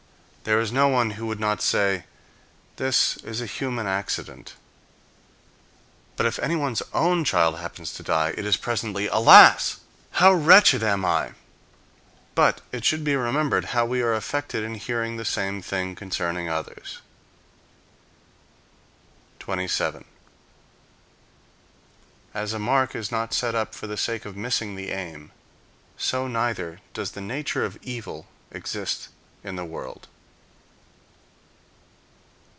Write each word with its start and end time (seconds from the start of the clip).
There 0.43 0.59
is 0.59 0.71
no 0.71 0.87
one 0.87 1.11
who 1.11 1.27
would 1.27 1.39
not 1.39 1.61
say, 1.61 2.05
"This 2.77 3.15
is 3.17 3.41
a 3.41 3.45
human 3.45 3.85
accident." 3.85 4.55
but 6.15 6.25
if 6.25 6.39
anyone's 6.39 6.81
own 6.93 7.23
child 7.23 7.59
happens 7.59 7.93
to 7.93 8.03
die, 8.03 8.33
it 8.35 8.43
is 8.43 8.57
presently, 8.57 9.05
"Alas 9.07 9.77
I 9.77 10.17
how 10.19 10.33
wretched 10.33 10.81
am 10.81 11.05
I!" 11.05 11.33
But 12.33 12.61
it 12.71 12.83
should 12.83 13.03
be 13.03 13.15
remembered 13.15 13.65
how 13.65 13.85
we 13.85 14.01
are 14.01 14.15
affected 14.15 14.63
in 14.63 14.73
hearing 14.75 15.15
the 15.15 15.25
same 15.25 15.61
thing 15.61 15.93
concerning 15.95 16.49
others. 16.49 17.01
27. 19.37 20.05
As 22.33 22.51
a 22.51 22.57
mark 22.59 22.95
is 22.95 23.11
not 23.11 23.35
set 23.35 23.53
up 23.53 23.75
for 23.75 23.85
the 23.85 23.95
sake 23.95 24.25
of 24.25 24.35
missing 24.35 24.75
the 24.75 24.89
aim, 24.91 25.31
so 25.97 26.27
neither 26.27 26.79
does 26.95 27.11
the 27.11 27.21
nature 27.21 27.63
of 27.63 27.77
evil 27.83 28.25
exist 28.51 29.09
in 29.43 29.55
the 29.55 29.63
world. 29.65 30.07